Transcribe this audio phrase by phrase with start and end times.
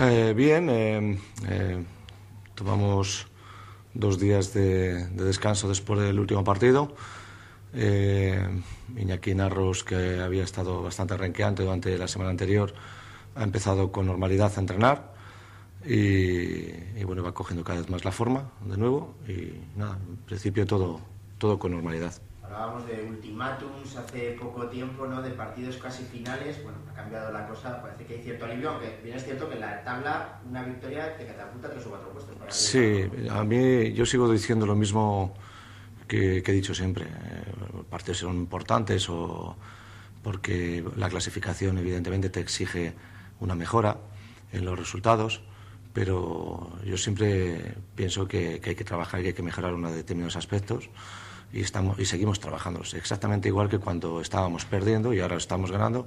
[0.00, 1.18] Eh, bien, eh,
[1.48, 1.84] eh,
[2.54, 3.26] tomamos
[3.94, 6.94] dos días de, descanso después del último partido.
[7.74, 12.72] Iñaki Narros, que había estado bastante renqueante durante la semana anterior,
[13.34, 15.14] ha empezado con normalidad a entrenar
[15.84, 20.16] y, y, bueno, va cogiendo cada vez más la forma de nuevo y nada, en
[20.18, 21.00] principio todo,
[21.38, 22.12] todo con normalidad.
[22.48, 25.20] Hablábamos de ultimátums hace poco tiempo, ¿no?
[25.20, 26.62] de partidos casi finales.
[26.62, 29.56] Bueno, ha cambiado la cosa, parece que hay cierto alivio, aunque bien es cierto que
[29.56, 32.34] en la tabla una victoria te catapulta tres o cuatro puestos.
[32.48, 35.34] sí, a mí yo sigo diciendo lo mismo
[36.06, 37.04] que, he dicho siempre.
[37.04, 39.54] Eh, partidos son importantes o
[40.22, 42.94] porque la clasificación evidentemente te exige
[43.40, 43.98] una mejora
[44.52, 45.42] en los resultados,
[45.92, 49.94] pero yo siempre pienso que, que hay que trabajar y que hay que mejorar unos
[49.94, 50.88] determinados aspectos
[51.52, 52.80] y, estamos, y seguimos trabajando.
[52.80, 56.06] Exactamente igual que cuando estábamos perdiendo y ahora estamos ganando.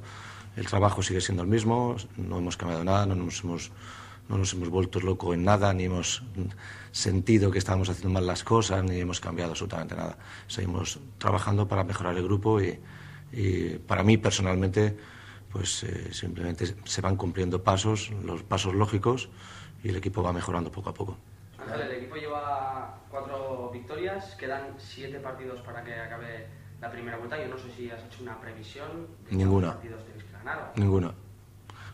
[0.56, 3.72] El trabajo sigue siendo el mismo, no hemos cambiado nada, no nos hemos,
[4.28, 6.24] no nos hemos vuelto locos en nada, ni hemos
[6.92, 10.18] sentido que estábamos haciendo mal las cosas, ni hemos cambiado absolutamente nada.
[10.48, 12.78] Seguimos trabajando para mejorar el grupo y,
[13.32, 14.98] y para mí personalmente
[15.52, 19.30] pues eh, simplemente se van cumpliendo pasos, los pasos lógicos
[19.84, 21.18] y el equipo va mejorando poco a poco.
[21.74, 26.48] el equipo lleva cuatro victorias, quedan siete partidos para que acabe
[26.80, 27.42] la primera vuelta.
[27.42, 29.74] Yo no sé si has hecho una previsión de Ninguna.
[29.74, 30.74] partidos tenéis que ganar.
[30.76, 31.14] Ninguna.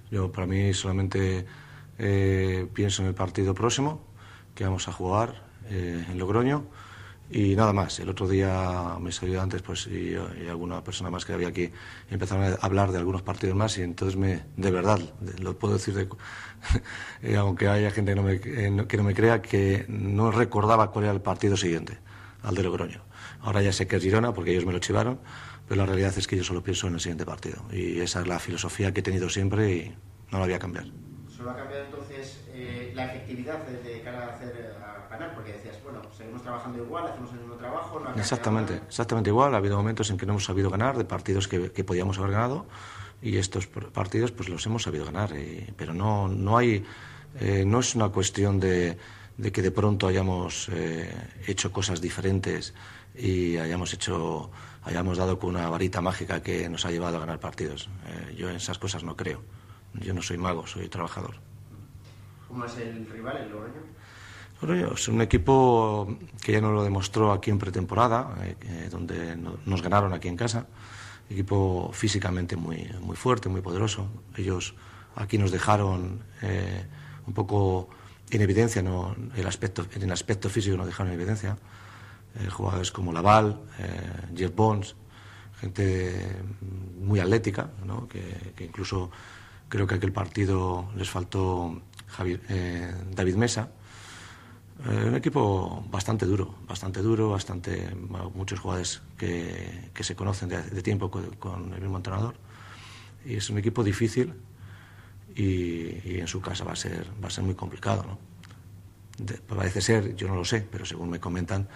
[0.10, 1.46] Yo para mí solamente
[1.98, 4.02] eh, pienso en el partido próximo
[4.56, 6.66] que vamos a jugar eh, en Logroño
[7.30, 8.00] y nada más.
[8.00, 11.70] El otro día mis ayudantes pues, y, y, alguna persona más que había aquí
[12.10, 15.00] empezaron a hablar de algunos partidos más y entonces me, de verdad,
[15.40, 16.08] lo puedo decir, de,
[17.22, 20.92] eh, aunque haya gente que no, me, eh, que no me crea, que no recordaba
[20.92, 21.98] cuál era el partido siguiente,
[22.44, 23.04] al de Logroño.
[23.42, 25.20] Ahora ya sé que es Girona porque ellos me lo chivaron,
[25.68, 27.64] pero la realidad es que yo solo pienso en el siguiente partido.
[27.72, 29.96] Y esa es la filosofía que he tenido siempre y
[30.32, 30.86] no la voy a cambiar.
[31.36, 34.67] ¿Solo ha cambiado entonces eh, la efectividad de cara a hacer
[35.36, 38.00] porque decías, bueno, seguimos trabajando igual, hacemos el mismo trabajo.
[38.00, 39.54] No exactamente, exactamente igual.
[39.54, 42.32] Ha habido momentos en que no hemos sabido ganar de partidos que, que podíamos haber
[42.32, 42.66] ganado
[43.22, 45.32] y estos partidos pues los hemos sabido ganar.
[45.76, 46.86] pero no, no hay,
[47.40, 48.98] eh, no es una cuestión de,
[49.38, 51.12] de, que de pronto hayamos eh,
[51.48, 52.74] hecho cosas diferentes
[53.16, 54.52] y hayamos hecho,
[54.84, 57.90] hayamos dado con una varita mágica que nos ha llevado a ganar partidos.
[58.08, 59.42] Eh, yo en esas cosas no creo.
[59.94, 61.36] Yo no soy mago, soy trabajador.
[62.48, 63.82] ¿Cómo es el rival, el Logroño?
[64.60, 69.84] Bueno, es un equipo que ya nos lo demostró aquí en pretemporada, eh, donde nos
[69.84, 70.66] ganaron aquí en casa.
[71.30, 74.08] Equipo físicamente muy, muy fuerte, muy poderoso.
[74.36, 74.74] Ellos
[75.16, 76.88] aquí nos dejaron eh,
[77.28, 77.90] un poco
[78.32, 79.16] en evidencia, ¿no?
[79.36, 81.56] el aspecto, en el aspecto físico nos dejaron en evidencia.
[82.40, 83.62] Eh, jugadores como Laval,
[84.36, 84.96] Jeff Bones,
[85.62, 86.36] gente
[87.00, 88.08] muy atlética, ¿no?
[88.08, 89.12] que, incluso
[89.70, 91.80] creo que aquel partido les faltó
[93.16, 93.70] David Mesa
[94.86, 97.90] eh, un equipo bastante duro, bastante duro, bastante
[98.36, 102.36] muchos jugadores que, que se conocen de, tiempo con, el mismo entrenador.
[103.26, 104.34] Y es un equipo difícil
[105.36, 108.18] y, en su casa va a ser, va a ser muy complicado.
[109.48, 111.68] parece ser, yo no lo sé, pero según me comentan,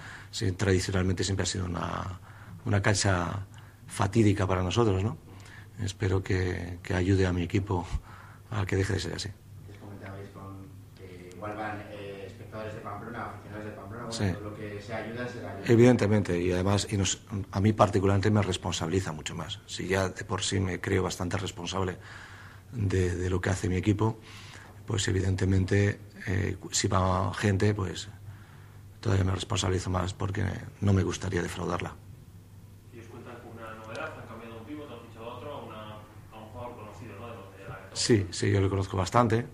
[0.55, 2.19] tradicionalmente siempre ha sido una,
[2.65, 3.47] una cancha
[3.87, 5.03] fatídica para nosotros.
[5.03, 5.17] ¿no?
[5.83, 7.85] Espero que, que ayude a mi equipo
[8.51, 9.29] a que deje de ser así.
[9.79, 11.90] comentabais con que
[12.73, 15.65] de Pamplona, aficionados de Pamplona, bueno, lo que sea ayuda será ayuda.
[15.67, 19.59] Evidentemente, y además y nos, a mí particularmente me responsabiliza mucho más.
[19.65, 21.97] Si ya de por sí me creo bastante responsable
[22.71, 24.19] de, de lo que hace mi equipo,
[24.85, 28.09] pues evidentemente eh, si va gente, pues
[28.99, 30.43] todavía me responsabilizo más porque
[30.81, 31.95] no me gustaría defraudarla.
[32.93, 34.13] ¿Y os cuentan con una novedad?
[34.19, 35.93] ¿Han cambiado un pívot, han fichado otro, a, una,
[36.31, 37.27] a un jugador conocido, ¿no?
[37.27, 37.89] De la...
[37.93, 39.45] Sí, sí, yo lo conozco bastante.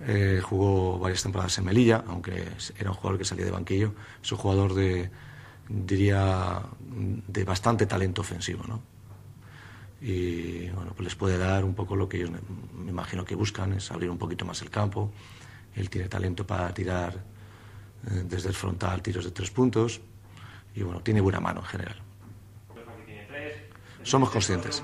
[0.00, 2.48] Eh, jugó varias temporadas en Melilla, aunque
[2.78, 3.94] era un jugador que salía de banquillo.
[4.22, 5.10] Es un jugador de,
[5.68, 8.82] diría, de bastante talento ofensivo, ¿no?
[10.00, 12.30] Y bueno, pues les puede dar un poco lo que ellos
[12.74, 15.10] me imagino que buscan, es abrir un poquito más el campo.
[15.74, 20.00] Él tiene talento para tirar eh, desde el frontal tiros de tres puntos
[20.74, 22.02] y bueno, tiene buena mano en general.
[24.02, 24.82] Somos conscientes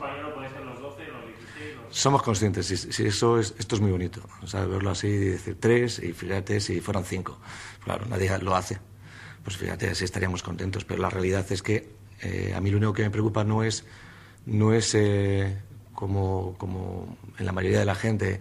[1.93, 4.69] somos conscientes, si, eso es, esto es muy bonito, ¿sabes?
[4.69, 7.39] verlo así y decir tres y fíjate si fueran cinco.
[7.85, 8.79] Claro, nadie lo hace.
[9.45, 11.91] Pues fíjate, así estaríamos contentos, pero la realidad es que
[12.23, 13.85] eh, a mí lo único que me preocupa no es,
[14.47, 15.61] no es eh,
[15.95, 18.41] como, como en la mayoría de la gente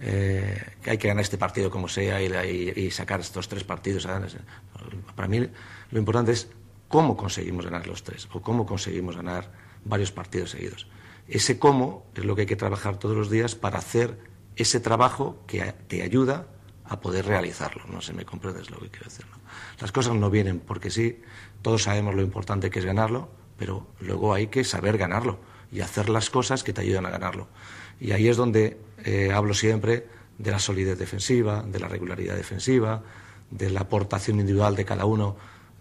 [0.00, 4.06] eh, que hay que ganar este partido como sea y, y, sacar estos tres partidos.
[5.14, 5.48] Para mí
[5.90, 6.48] lo importante es
[6.88, 9.50] cómo conseguimos ganar los tres o cómo conseguimos ganar
[9.84, 10.86] varios partidos seguidos.
[11.30, 14.18] Ese cómo es lo que hay que trabajar todos los días para hacer
[14.56, 16.46] ese trabajo que te ayuda
[16.84, 17.84] a poder realizarlo.
[17.88, 19.24] No sé, me comprendes lo que quiero decir.
[19.80, 21.22] Las cosas no vienen porque sí,
[21.62, 25.38] todos sabemos lo importante que es ganarlo, pero luego hay que saber ganarlo
[25.70, 27.46] y hacer las cosas que te ayudan a ganarlo.
[28.00, 33.02] Y ahí es donde eh, hablo siempre de la solidez defensiva, de la regularidad defensiva,
[33.50, 35.36] de la aportación individual de cada uno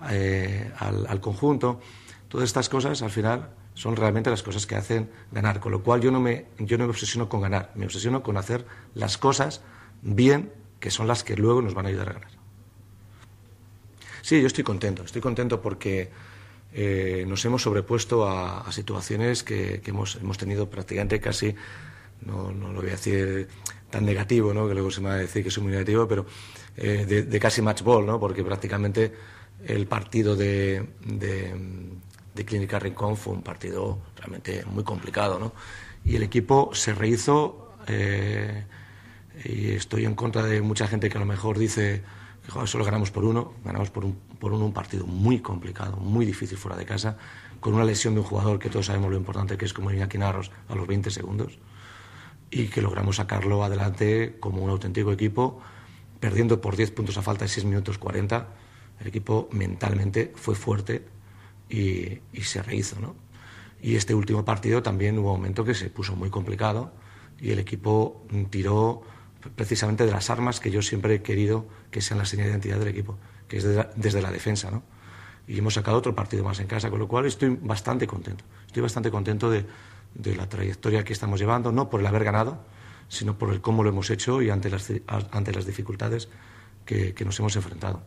[0.09, 1.79] eh, al, conjunto.
[2.27, 3.49] Todas estas cosas, al final,
[3.79, 5.61] son realmente las cosas que hacen ganar.
[5.61, 8.35] Con lo cual, yo no, me, yo no me obsesiono con ganar, me obsesiono con
[8.35, 9.61] hacer las cosas
[10.01, 12.31] bien, que son las que luego nos van a ayudar a ganar.
[14.21, 15.03] Sí, yo estoy contento.
[15.03, 16.09] Estoy contento porque
[16.73, 21.55] eh, nos hemos sobrepuesto a, situaciones que, hemos, hemos, tenido prácticamente casi,
[22.25, 23.47] no, no, lo voy a decir
[23.89, 24.67] tan negativo, ¿no?
[24.67, 26.25] que luego se me va a decir que soy muy negativo, pero
[26.75, 28.19] eh, de, casi match ball, ¿no?
[28.19, 29.13] porque prácticamente
[29.65, 31.55] el partido de, de,
[32.45, 35.39] Clínica Rincón fue un partido realmente muy complicado.
[35.39, 35.53] ¿no?
[36.03, 38.65] Y el equipo se rehizo, eh,
[39.43, 42.03] y estoy en contra de mucha gente que a lo mejor dice
[42.45, 46.25] que solo ganamos por uno, ganamos por un, por uno un partido muy complicado, muy
[46.25, 47.17] difícil fuera de casa,
[47.59, 50.17] con una lesión de un jugador que todos sabemos lo importante que es como Iñaki
[50.17, 51.59] Narros a los 20 segundos
[52.51, 55.61] y que logramos sacarlo adelante como un auténtico equipo,
[56.19, 58.47] perdiendo por 10 puntos a falta de 6 minutos 40.
[58.99, 61.05] El equipo mentalmente fue fuerte
[61.69, 62.99] y, se rehizo.
[62.99, 63.15] ¿no?
[63.81, 66.91] Y este último partido también hubo un momento que se puso muy complicado
[67.39, 69.03] y el equipo tiró
[69.55, 72.79] precisamente de las armas que yo siempre he querido que sean la señal de identidad
[72.79, 73.17] del equipo,
[73.47, 73.63] que es
[73.95, 74.69] desde la, defensa.
[74.69, 74.83] ¿no?
[75.47, 78.43] Y hemos sacado otro partido más en casa, con lo cual estoy bastante contento.
[78.67, 79.65] Estoy bastante contento de,
[80.13, 82.59] de la trayectoria que estamos llevando, no por el haber ganado,
[83.07, 86.27] sino por el cómo lo hemos hecho y ante las, ante las dificultades
[86.85, 88.01] que nos hemos enfrentado.